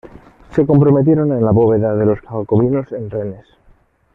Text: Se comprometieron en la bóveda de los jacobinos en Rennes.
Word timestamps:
Se 0.55 0.65
comprometieron 0.65 1.31
en 1.31 1.45
la 1.45 1.51
bóveda 1.51 1.95
de 1.95 2.07
los 2.07 2.17
jacobinos 2.21 2.91
en 2.91 3.07
Rennes. 3.11 3.45